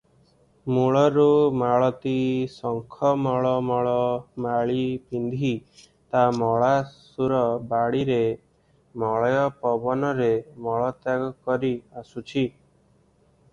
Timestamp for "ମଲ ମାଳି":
3.67-4.79